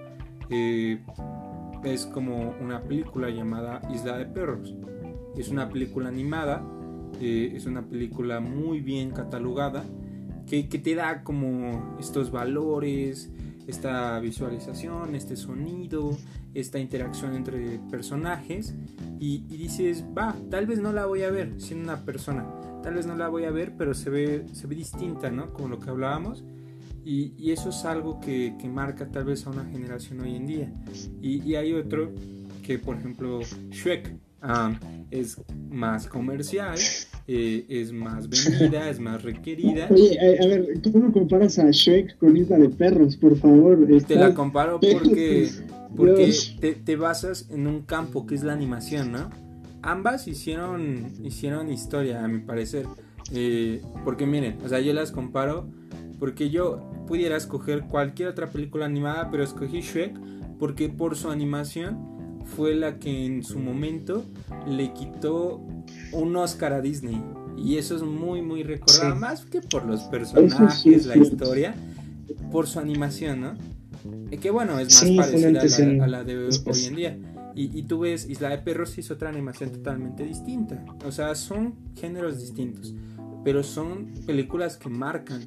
[0.49, 4.75] es como una película llamada Isla de Perros.
[5.37, 6.63] Es una película animada,
[7.21, 9.85] eh, es una película muy bien catalogada,
[10.47, 13.31] que, te da como estos valores,
[13.67, 16.17] esta visualización, este sonido,
[16.53, 18.75] esta interacción entre personajes
[19.19, 22.45] y, dices, va, tal vez no la voy a ver siendo una persona,
[22.83, 25.53] tal vez no la voy a ver, pero se ve, se ve distinta, ¿no?
[25.55, 26.45] Como lo que hablábamos.
[27.05, 30.73] Y, eso es algo que, marca tal vez a una generación hoy en día.
[31.21, 32.11] Y, hay otro
[32.63, 34.73] que, por ejemplo, Shrek ah,
[35.11, 36.79] es más comercial,
[37.27, 39.89] eh, es más vendida, es más requerida.
[39.91, 43.87] Oye, a, ver, ¿cómo comparas a Shrek con Isla de Perros, por favor?
[44.07, 45.49] Te la comparo porque,
[45.97, 46.33] porque
[46.85, 49.31] te, basas en un campo que es la animación, ¿no?
[49.83, 52.87] Ambas hicieron, hicieron historia, a mi parecer.
[53.33, 55.67] Eh, porque miren, o sea, yo las comparo
[56.23, 60.19] porque yo pudiera escoger cualquier otra película animada, pero escogí Shrek
[60.59, 62.13] porque por su animación
[62.45, 64.25] fue la que en su momento
[64.69, 65.61] le quitó
[66.13, 67.21] un Oscar a Disney.
[67.57, 71.75] Y eso es muy, muy recordado, más que por los personajes, la historia,
[72.51, 73.55] por su animación, ¿no?
[74.41, 77.19] Que bueno, es más parecida a la, de hoy en día.
[77.55, 80.83] Y, y, tú ves Isla de Perros y es otra animación totalmente distinta.
[81.05, 82.95] O sea, son géneros distintos,
[83.45, 85.43] pero son películas que marcan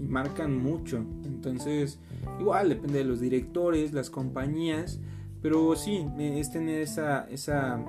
[0.00, 1.04] y marcan mucho.
[1.24, 1.98] Entonces,
[2.38, 4.98] igual depende de los directores, las compañías,
[5.42, 7.82] pero sí, es tener esa, esa,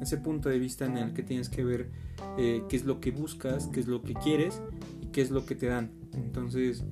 [0.00, 1.90] ese punto de vista en el que tienes que ver
[2.36, 4.62] eh, qué es lo que buscas, qué es lo que quieres
[5.02, 5.90] y qué es lo que te dan.
[6.14, 6.84] Entonces,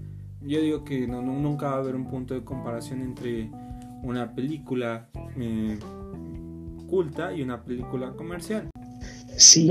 [0.42, 3.50] yo digo que no, nunca va a haber un punto de comparación entre
[4.02, 5.78] una película eh,
[6.88, 8.70] culta y una película comercial.
[9.36, 9.70] Sí,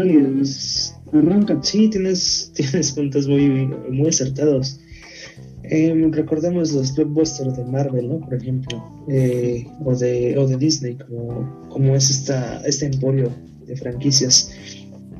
[1.11, 1.59] arranca.
[1.61, 4.79] Sí, tienes, tienes puntos muy, muy acertados.
[5.63, 8.19] Eh, recordemos los blockbusters de Marvel, ¿no?
[8.19, 13.31] Por ejemplo, eh, o, de, o de Disney, como, como es esta, este emporio
[13.65, 14.51] de franquicias,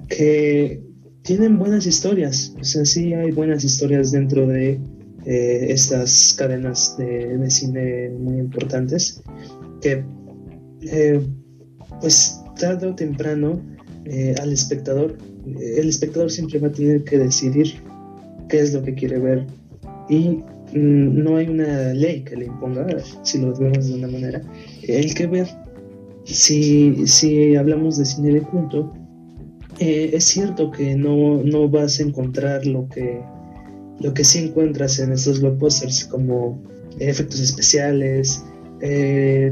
[0.07, 0.83] que
[1.23, 2.53] tienen buenas historias.
[2.61, 4.79] O sea, sí hay buenas historias dentro de
[5.25, 9.23] eh, estas cadenas de, de, cine muy importantes,
[9.81, 10.03] que
[11.99, 13.59] pues tarde o temprano
[14.05, 15.17] eh, al espectador.
[15.47, 17.73] Eh, el espectador siempre va a tener que decidir
[18.49, 19.45] qué es lo que quiere ver
[20.09, 22.85] y mm, no hay una ley que le imponga,
[23.23, 24.41] si lo vemos de una manera,
[24.83, 25.47] el que ver.
[26.23, 28.93] Si, si hablamos de cine de culto,
[29.79, 33.21] eh, es cierto que no, no vas a encontrar lo que,
[33.99, 36.61] lo que sí encuentras en estos blockbusters como
[36.99, 38.43] efectos especiales,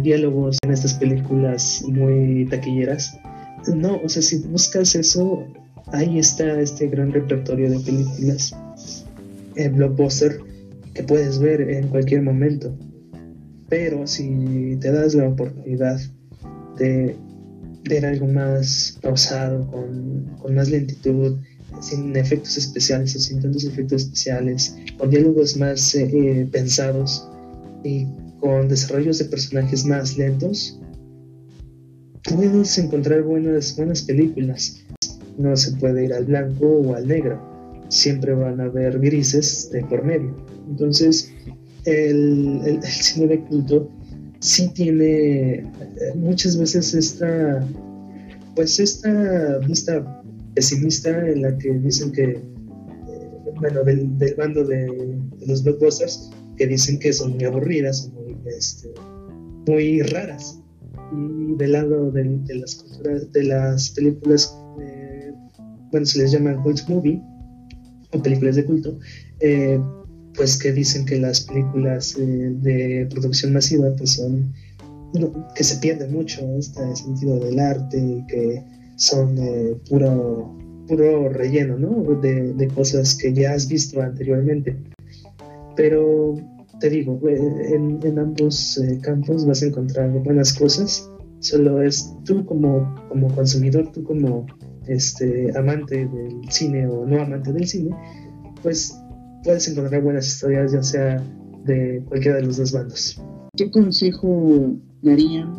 [0.04, 3.18] diálogos en estas películas muy taquilleras
[3.68, 5.46] no, o sea, si buscas eso,
[5.88, 8.56] ahí está este gran repertorio de películas
[9.56, 10.40] en blockbuster
[10.94, 12.76] que puedes ver en cualquier momento.
[13.70, 16.00] Pero si te das la oportunidad
[16.78, 17.16] de
[17.90, 21.38] ver algo más pausado, con, más lentitud,
[21.82, 27.28] sin efectos especiales o sin tantos efectos especiales, con diálogos más eh, eh, pensados
[27.84, 28.06] y
[28.40, 30.80] con desarrollos de personajes más lentos,
[32.30, 34.82] puedes encontrar buenas, buenas películas.
[35.38, 37.42] No se puede ir al blanco o al negro.
[37.90, 40.36] Siempre van a haber grises de por medio.
[40.70, 41.32] Entonces,
[41.86, 43.90] el, cine de culto
[44.40, 45.66] sí tiene eh,
[46.16, 47.66] muchas veces esta,
[48.56, 52.42] pues esta vista pesimista en la que dicen que, eh,
[53.60, 58.90] bueno, del, bando de, los blockbusters, que dicen que son muy aburridas, muy este,
[59.68, 60.63] muy raras.
[61.14, 65.32] Y del lado de, las culturas, de las películas, eh,
[65.92, 67.22] bueno, se les llama cult movie,
[68.12, 68.98] o películas de culto,
[69.40, 69.80] eh,
[70.36, 74.54] pues que dicen que las películas eh, de producción masiva pues son
[75.56, 78.64] que se pierde mucho este sentido del arte y que
[78.96, 79.38] son
[79.88, 82.20] puro puro relleno ¿no?
[82.20, 84.76] de, cosas que ya has visto anteriormente
[85.76, 86.36] pero
[86.84, 92.94] te digo en, ambos eh, campos vas a encontrar buenas cosas solo es tú como,
[93.36, 94.46] consumidor tú como
[94.88, 97.96] este amante del cine o no amante del cine
[98.62, 99.00] pues
[99.44, 101.24] puedes encontrar buenas historias, ya sea
[101.66, 103.22] de cualquiera de los dos bandos.
[103.56, 105.54] ¿Qué consejo darían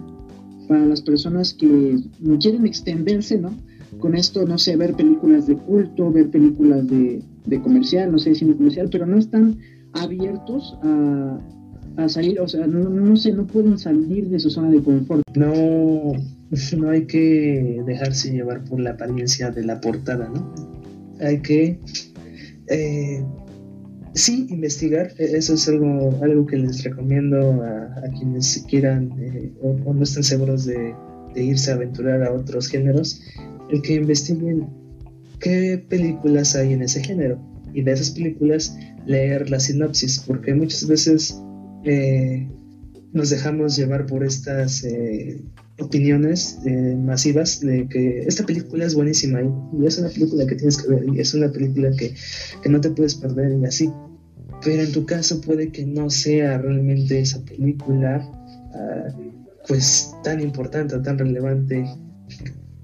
[0.68, 1.98] para las personas que
[2.40, 3.54] quieren extenderse, ¿no?
[3.98, 7.22] Con esto, no sé, ver películas de culto, ver películas de,
[7.62, 9.58] comercial, no sé, cine comercial, pero no están
[9.94, 14.82] abiertos a, salir, o sea, no, no sé, no pueden salir de su zona de
[14.82, 15.22] confort.
[15.36, 16.12] No,
[16.76, 20.52] no hay que dejarse llevar por la apariencia de la portada, ¿no?
[21.20, 21.78] Hay que
[22.68, 23.22] eh,
[24.14, 29.92] sí, investigar, e-, eso es algo, algo que les recomiendo a, quienes quieran eh, o,
[29.92, 30.94] no estén seguros de,
[31.36, 33.20] irse a aventurar a otros géneros,
[33.70, 34.68] el que investiguen
[35.40, 37.40] qué películas hay en ese género
[37.72, 41.38] y de esas películas leer la sinopsis, porque muchas veces
[41.84, 42.48] eh,
[43.12, 45.40] nos dejamos llevar por estas eh,
[45.78, 50.78] opiniones eh, masivas de que esta película es buenísima y, es una película que tienes
[50.78, 52.14] que ver y es una película que,
[52.68, 53.90] no te puedes perder y así.
[54.62, 58.26] Pero en tu caso puede que no sea realmente esa película
[58.74, 59.08] ah,
[59.68, 61.84] pues tan importante o tan relevante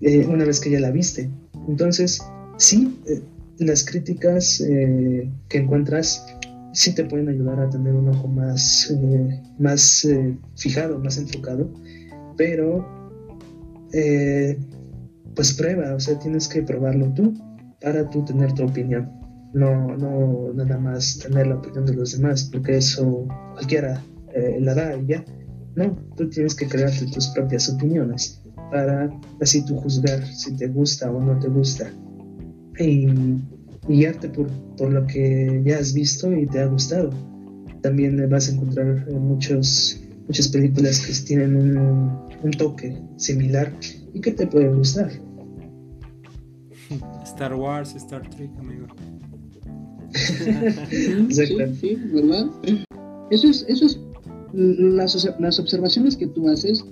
[0.01, 1.31] eh, una vez que ya la viste.
[1.69, 2.23] Entonces,
[2.57, 3.21] sí, eh,
[3.61, 6.27] las críticas que encuentras
[6.73, 8.93] sí te pueden ayudar a tener un ojo más,
[9.59, 10.07] más
[10.57, 11.71] fijado, más enfocado
[12.41, 12.87] pero
[13.93, 14.59] eh,
[15.35, 17.35] pues prueba, o sea, tienes que probarlo tú
[17.83, 19.11] para tú tener tu opinión.
[19.53, 24.75] No, no nada más tener la opinión de los demás, porque eso cualquiera eh, la
[24.75, 25.23] da y ya.
[25.77, 29.11] No, tú tienes que crearte tus propias opiniones para
[29.43, 31.93] así tú juzgar si te gusta o no te gusta.
[32.79, 33.07] Y
[33.89, 37.11] guiarte por, por lo que ya has visto y te ha gustado.
[37.83, 43.73] También vas a encontrar muchos muchas películas que tienen un, toque similar
[44.15, 45.11] y que te pueden gustar.
[47.25, 48.87] Star Wars, Star Trek, amigo.
[50.93, 51.75] Exacto.
[51.81, 52.47] Sí, ¿verdad?
[53.33, 54.01] Eso es, eso es
[54.53, 56.85] las, las observaciones que tú haces,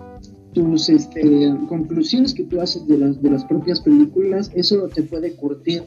[0.59, 5.33] tus este, conclusiones que tú haces de las, de las propias películas, eso te puede
[5.37, 5.85] curtir,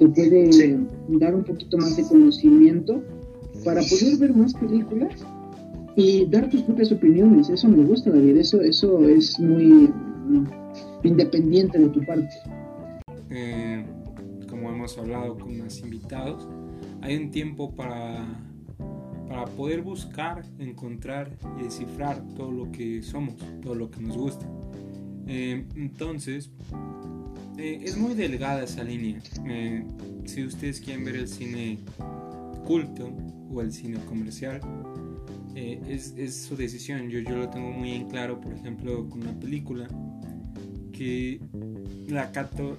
[0.00, 0.80] te puede
[1.20, 3.00] dar un poquito más de conocimiento
[3.64, 5.24] para poder ver más películas
[5.94, 7.48] y dar tus propias opiniones.
[7.48, 8.36] Eso me gusta, David.
[8.36, 9.88] Eso, eso es muy
[10.26, 10.44] mm,
[11.04, 12.34] independiente de tu parte.
[13.30, 13.84] Eh,
[14.50, 16.48] como hemos hablado con más invitados,
[17.00, 18.26] hay un tiempo para,
[19.34, 24.46] para poder buscar, encontrar y descifrar todo lo que somos, todo lo que nos gusta.
[25.26, 26.52] Eh, entonces,
[27.58, 29.20] eh, es muy delgada esa línea.
[30.24, 31.80] si ustedes quieren ver el cine
[32.64, 33.10] culto
[33.50, 34.60] o el cine comercial,
[35.56, 37.08] eh, es, es, su decisión.
[37.08, 39.88] Yo, yo lo tengo muy en claro, por ejemplo, con una película
[40.92, 41.40] que
[42.06, 42.78] la, cato,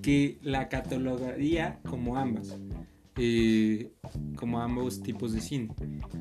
[0.00, 2.56] que la catalogaría como ambas,
[3.18, 3.92] eh,
[4.36, 5.68] como ambos tipos de cine.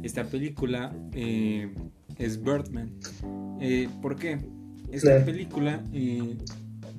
[0.04, 1.72] Esta película eh,
[2.18, 2.92] es Birdman.
[4.02, 4.40] ¿Por qué?
[4.92, 5.84] Esta película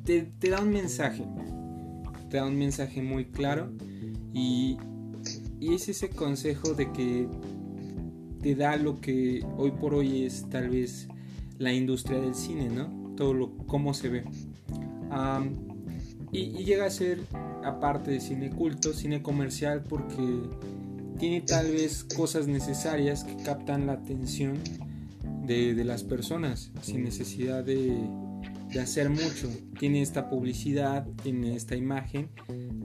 [0.04, 1.24] te, te da un mensaje,
[2.30, 3.72] te da un mensaje muy claro
[4.34, 4.76] y,
[5.60, 7.28] y es ese consejo de que
[8.40, 11.08] te da lo que hoy por hoy es tal vez
[11.58, 13.14] la industria del cine, ¿no?
[13.16, 14.24] Todo lo cómo se ve.
[16.32, 17.20] y, llega a ser,
[17.68, 20.42] aparte de cine culto, cine comercial porque
[21.18, 24.58] tiene tal vez cosas necesarias que captan la atención
[25.46, 27.96] de, las personas sin necesidad de,
[28.70, 29.48] de, hacer mucho.
[29.78, 32.28] Tiene esta publicidad, tiene esta imagen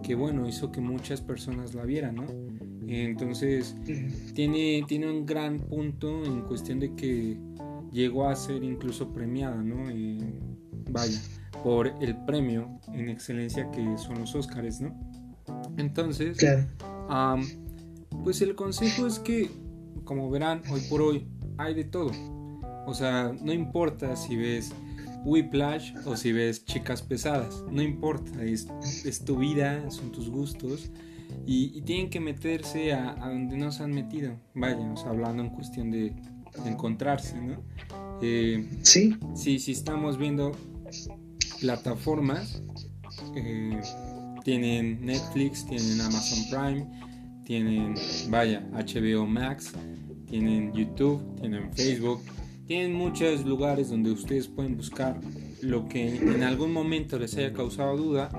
[0.01, 2.25] que bueno, hizo que muchas personas la vieran, ¿no?
[2.87, 3.75] Entonces,
[4.33, 7.37] tiene, tiene un gran punto en cuestión de que
[7.91, 9.89] llegó a ser incluso premiada, ¿no?
[10.89, 11.19] vaya,
[11.63, 14.93] por el premio en excelencia que son los Óscares, ¿no?
[15.77, 16.37] Entonces,
[18.23, 19.49] pues el consejo es que,
[20.03, 21.27] como verán, hoy por hoy
[21.57, 22.11] hay de todo.
[22.85, 24.73] O sea, no importa si ves
[25.25, 28.67] Whiplash o si ves chicas pesadas, no importa, es,
[29.05, 30.91] es tu vida, son tus gustos
[31.45, 34.35] y, tienen que meterse a, donde nos han metido.
[34.53, 36.13] Vaya, hablando en cuestión de,
[36.65, 37.63] encontrarse, ¿no?
[38.21, 39.17] Eh, sí.
[39.35, 40.51] Sí, sí estamos viendo
[41.59, 42.61] plataformas,
[43.35, 43.81] eh,
[44.43, 46.87] tienen Netflix, tienen Amazon Prime,
[47.45, 47.95] tienen,
[48.29, 49.73] vaya, HBO Max,
[50.27, 52.21] tienen YouTube, tienen Facebook,
[52.67, 55.19] tienen muchos lugares donde ustedes pueden buscar
[55.61, 58.29] lo que en algún momento les haya causado duda,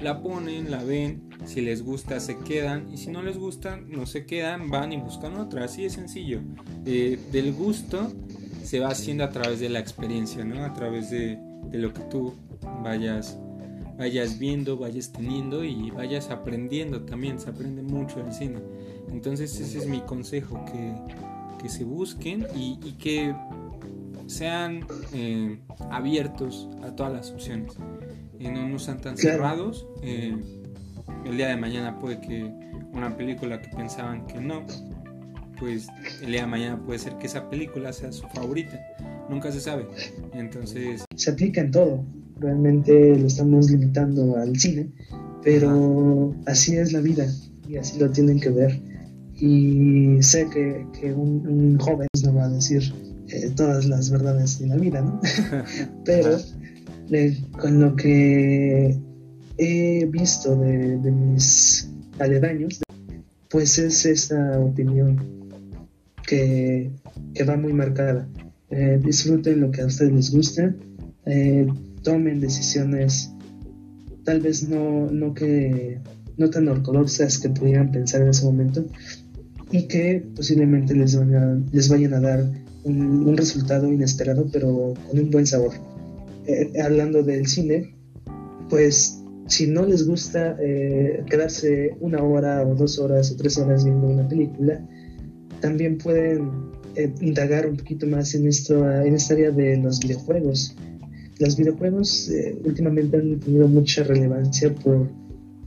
[0.00, 4.06] la ponen, la ven, si les gusta se quedan y si no les gusta no
[4.06, 6.40] se quedan, van y buscan otra, así de sencillo.
[6.84, 8.12] Eh, del gusto
[8.62, 10.64] se va haciendo a través de la experiencia, ¿no?
[10.64, 11.38] A través de,
[11.70, 12.34] de lo que tú
[12.82, 13.38] vayas
[13.98, 18.58] vayas viendo, vayas teniendo y vayas aprendiendo también, se aprende mucho del cine.
[19.10, 20.92] Entonces ese es mi consejo, que,
[21.62, 23.34] que se busquen y, y que
[24.26, 25.58] sean eh,
[25.90, 27.74] abiertos a todas las opciones.
[28.38, 29.86] y no, no sean tan cerrados.
[30.02, 30.36] Eh,
[31.24, 32.44] el día de mañana puede que
[32.92, 34.64] una película que pensaban que no,
[35.58, 35.88] pues
[36.22, 38.78] el día de mañana puede ser que esa película sea su favorita.
[39.28, 39.86] Nunca se sabe.
[40.32, 41.04] Entonces...
[41.16, 42.04] Se aplica en todo.
[42.40, 44.90] Realmente lo estamos limitando al cine,
[45.42, 47.26] pero así es la vida
[47.68, 48.80] y así lo tienen que ver.
[49.36, 52.82] Y sé que, que un, un, joven no va a decir
[53.28, 55.20] eh, todas las verdades de la vida, ¿no?
[56.04, 56.38] pero
[57.10, 58.96] eh, con lo que
[59.58, 62.80] he visto de, de mis aledaños,
[63.48, 65.34] pues es esa opinión
[66.26, 66.90] que,
[67.34, 68.28] que va muy marcada.
[68.70, 70.74] Eh, disfruten lo que a ustedes les gusta,
[71.26, 71.66] eh,
[72.04, 73.34] tomen decisiones
[74.24, 75.98] tal vez no, no, que,
[76.36, 78.84] no tan ortodoxas que pudieran pensar en ese momento
[79.70, 82.44] y que posiblemente les, van a, les vayan a dar
[82.84, 85.72] un, resultado inesperado pero con un buen sabor.
[86.46, 87.96] Eh, hablando del cine,
[88.68, 93.84] pues si no les gusta eh, quedarse una hora o dos horas o tres horas
[93.84, 94.86] viendo una película,
[95.60, 96.50] también pueden
[96.96, 100.76] eh, indagar un poquito más en, esto, en esta área de los videojuegos.
[101.38, 105.08] Los videojuegos eh, últimamente han tenido mucha relevancia por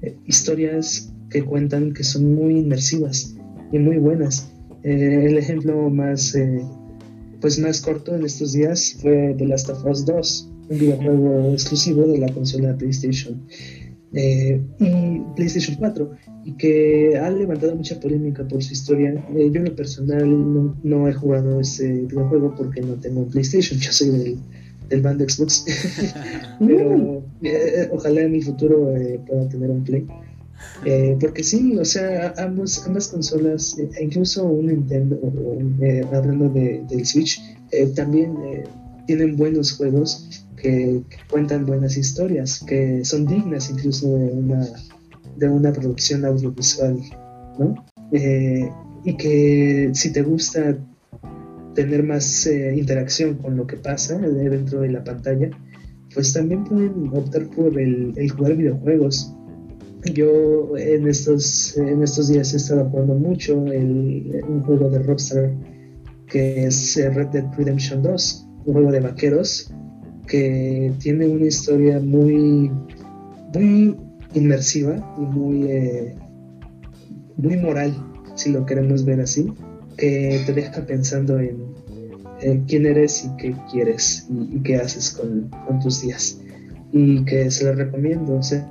[0.02, 3.36] eh, historias que cuentan que son muy inmersivas
[3.72, 4.50] y muy buenas.
[4.84, 6.34] el ejemplo más,
[7.42, 12.08] pues más corto en estos días fue The Last of Us 2, un videojuego exclusivo
[12.08, 13.42] de la consola PlayStation
[14.14, 16.12] eh, y PlayStation 4
[16.46, 19.12] y que ha levantado mucha polémica por su historia.
[19.36, 23.80] Eh, yo en lo personal no, no, he jugado ese videojuego porque no tengo PlayStation,
[23.80, 24.38] yo soy del,
[24.90, 25.66] del band de Xbox,
[26.60, 28.94] pero eh, ojalá en mi futuro
[29.28, 30.08] pueda tener un Play.
[31.20, 35.20] porque sí, o sea, ambos, ambas consolas, incluso un Nintendo,
[36.14, 37.42] hablando de, del Switch,
[37.96, 38.36] también
[39.06, 44.68] tienen buenos juegos que, que, cuentan buenas historias, que son dignas incluso de una,
[45.38, 47.00] de una producción audiovisual,
[47.60, 47.86] ¿no?
[48.12, 48.70] Eh,
[49.04, 50.78] y que si te gusta
[51.78, 55.52] tener más eh, interacción con lo que pasa dentro de la pantalla,
[56.12, 59.32] pues también pueden optar por el, el jugar videojuegos.
[60.12, 65.52] Yo en estos, en estos días he estado jugando mucho el, un juego de Rockstar
[66.26, 69.72] que es Red Dead Redemption 2, un juego de vaqueros
[70.28, 72.72] que tiene una historia muy,
[73.54, 73.96] muy
[74.34, 76.16] inmersiva y muy, eh,
[77.38, 77.94] muy moral,
[78.34, 79.54] si lo queremos ver así,
[79.96, 81.67] que te deja pensando en
[82.42, 85.50] eh, quién eres y qué quieres y, qué haces con,
[85.82, 86.40] tus días.
[86.92, 88.66] Y que se lo recomiendo, o sea,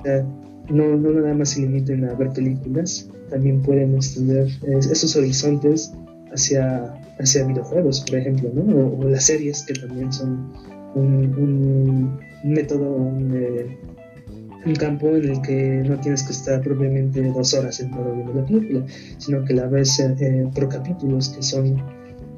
[0.69, 5.91] no, no nada más se limiten a ver películas, también pueden extender esos horizontes
[6.33, 8.87] hacia, hacia videojuegos, por ejemplo, ¿no?
[8.87, 10.51] o, las series que también son
[10.95, 13.77] un, método, un, eh,
[14.65, 18.45] un, campo en el que no tienes que estar propiamente dos horas sentado viendo la
[18.45, 18.85] película,
[19.17, 21.81] sino que la ves eh, por capítulos que son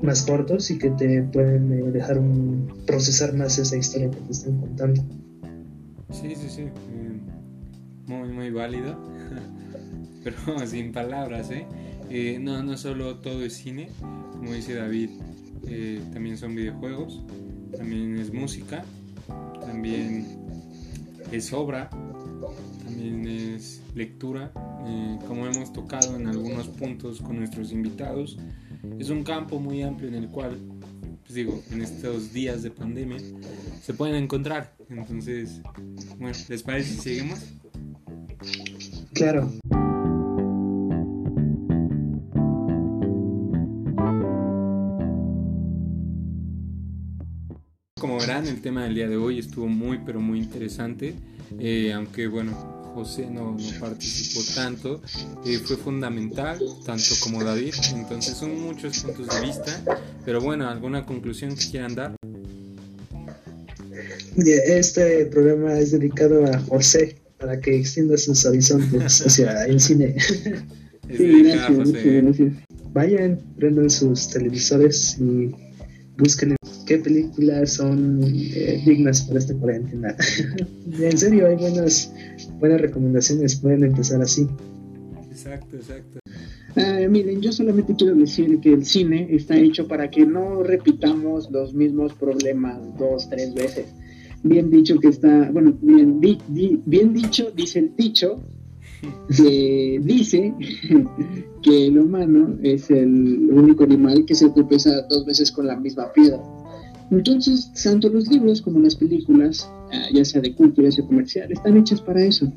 [0.02, 4.32] más cortos y que te pueden eh, dejar un, procesar más esa historia que te
[4.32, 5.04] están contando.
[6.12, 6.66] Sí, sí, sí.
[8.08, 8.98] Muy, muy válido.
[10.24, 11.66] Pero sin palabras, ¿eh?
[12.10, 12.38] ¿eh?
[12.40, 13.90] no, no solo todo es cine,
[14.32, 15.10] como dice David,
[15.68, 17.24] eh, también son videojuegos,
[17.78, 18.84] también es música,
[19.62, 20.26] también
[21.32, 21.90] es obra,
[22.84, 24.52] también es lectura,
[25.28, 28.38] como hemos tocado en algunos puntos con nuestros invitados.
[28.98, 30.58] Es un campo muy amplio en el cual,
[31.24, 33.18] pues digo, en estos días de pandemia
[33.82, 34.76] se pueden encontrar.
[34.90, 35.62] Entonces,
[36.18, 37.40] bueno, ¿les parece si seguimos?
[39.14, 39.52] Claro.
[48.00, 51.16] Como verán, el tema del día de hoy estuvo muy, pero muy interesante.
[51.60, 55.02] Eh, aunque, bueno, José no, no participó tanto,
[55.46, 61.06] eh, fue fundamental, tanto como David, entonces son muchos puntos de vista, pero bueno, ¿alguna
[61.06, 62.16] conclusión que quieran dar?
[64.38, 70.16] Este programa es dedicado a José para que extienda sus horizontes hacia el cine.
[71.10, 72.54] Sí, gracias, gracias.
[72.94, 75.50] Vayan, prendan sus televisores y
[76.20, 76.56] busquen
[76.90, 80.16] qué películas son eh, dignas para esta cuarentena.
[81.00, 82.12] en serio, hay buenas,
[82.60, 84.48] buenas recomendaciones, pueden empezar así.
[85.30, 86.20] Exacto, exacto.
[86.76, 91.50] Ah, miren, yo solamente quiero decir que el cine está hecho para que no repitamos
[91.52, 93.86] los mismos problemas dos, tres veces.
[94.42, 98.42] Bien dicho que está, bueno, bien, di- di- bien dicho, dice el dicho,
[99.36, 100.54] que dice
[101.62, 106.12] que el humano es el único animal que se tropeza dos veces con la misma
[106.14, 106.40] piedra.
[107.12, 111.52] Entonces, tanto los libros como las películas, ah, ya sea de culto, ya sea comercial,
[111.52, 112.52] están hechas para eso.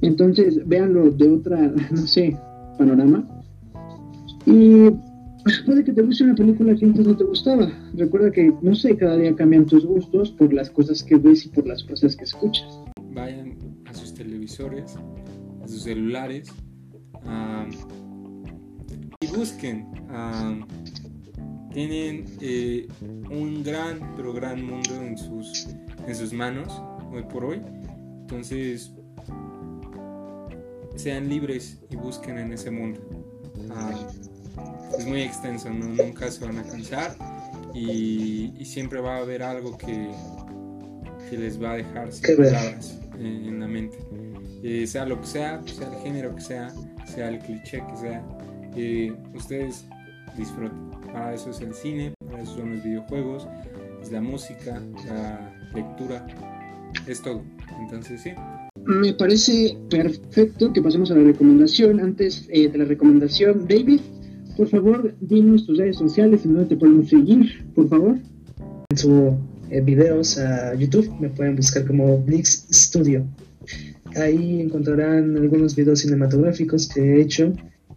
[0.00, 1.58] Entonces, véanlo de otra,
[1.90, 2.36] no sé,
[2.78, 3.26] panorama.
[4.46, 4.90] Y
[5.66, 7.70] puede que te guste una película que antes no te gustaba.
[7.94, 11.50] Recuerda que, no sé, cada día cambian tus gustos por las cosas que ves y
[11.50, 12.80] por las cosas que escuchas.
[13.12, 14.96] Vayan a sus televisores,
[15.62, 16.48] a sus celulares
[17.24, 17.66] ah,
[19.20, 19.86] y busquen.
[20.08, 20.58] ah,
[21.72, 22.88] tienen eh,
[23.30, 25.68] un gran, pero gran mundo en sus,
[26.06, 26.80] en sus manos
[27.12, 27.62] hoy por hoy.
[28.22, 28.92] Entonces,
[30.96, 33.00] sean libres y busquen en ese mundo.
[33.70, 33.92] Ah,
[34.98, 35.86] es muy extenso, ¿no?
[35.86, 37.14] nunca se van a cansar
[37.74, 40.10] y, y siempre va a haber algo que,
[41.28, 43.98] que les va a dejar sin palabras en, en la mente.
[44.62, 46.72] Eh, sea lo que sea, sea el género que sea,
[47.06, 48.22] sea el cliché que sea,
[48.76, 49.86] eh, ustedes
[50.36, 50.89] disfruten.
[51.12, 53.48] Para eso es el cine, para eso son los videojuegos,
[54.02, 56.26] es la música, la lectura,
[57.06, 57.42] es todo.
[57.80, 58.30] Entonces sí,
[58.84, 62.00] Me parece perfecto que pasemos a la recomendación.
[62.00, 64.00] Antes eh, de la recomendación, David,
[64.56, 68.18] por favor, dinos tus redes sociales en donde te podemos seguir, por favor.
[68.90, 69.32] En sus
[69.84, 73.24] videos a YouTube me pueden buscar como Blix Studio.
[74.16, 77.52] Ahí encontrarán algunos videos cinematográficos que he hecho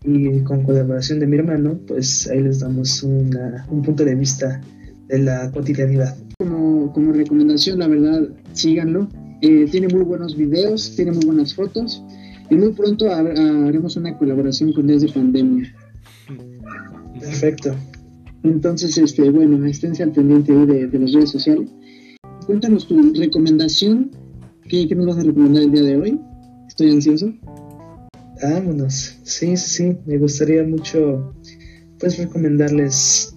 [0.06, 4.60] y con colaboración de mi hermano, pues ahí les damos una- un punto de vista
[5.08, 6.16] de la cotidianidad.
[6.40, 9.08] Como, como recomendación, la verdad, síganlo.
[9.42, 12.04] Eh, tiene muy buenos videos, tiene muy buenas fotos.
[12.50, 13.20] Y muy pronto ha-
[13.68, 15.74] haremos una colaboración con Días de Pandemia.
[17.20, 17.74] Perfecto.
[18.44, 21.70] Entonces, este, bueno, esténse al pendiente de, de las redes sociales.
[22.46, 24.12] Cuéntanos tu recomendación.
[24.68, 26.20] ¿Qué, qué nos vas a recomendar el día de hoy?
[26.68, 27.32] Estoy ansioso.
[28.44, 29.18] Vámonos.
[29.24, 29.98] Sí, sí, sí.
[30.06, 31.34] Me gustaría mucho,
[32.00, 33.36] pues, recomendarles,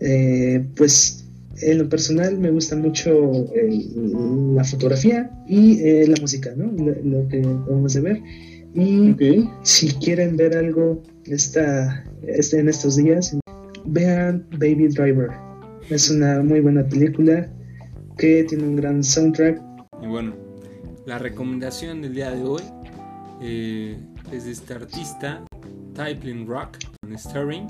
[0.00, 1.24] eh, pues,
[1.62, 6.66] en lo personal me gusta mucho el- la fotografía y eh, la música, ¿no?
[6.72, 8.20] Lo, lo que vamos a ver.
[8.74, 9.14] Y
[9.62, 13.36] si quieren ver algo esta, este, en estos días,
[13.86, 15.28] vean Baby Driver.
[15.90, 17.48] Es una muy buena película
[18.18, 19.60] que tiene un gran soundtrack.
[20.02, 20.34] Y bueno,
[21.06, 22.62] la recomendación del día de hoy
[23.40, 23.96] eh,
[24.36, 25.44] es de este artista,
[25.94, 26.78] Typlin Rock,
[27.16, 27.68] Starring.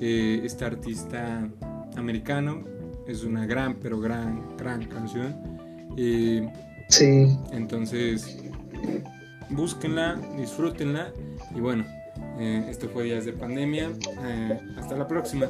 [0.00, 1.48] Eh, este artista
[1.96, 2.64] americano
[3.06, 5.34] es una gran, pero gran, gran canción.
[5.96, 6.48] Eh,
[6.88, 8.38] Sí, entonces,
[9.50, 11.12] búsquenla, disfrútenla.
[11.52, 11.84] Y bueno,
[12.38, 13.90] eh, esto fue Días de Pandemia.
[14.78, 15.48] Hasta la próxima.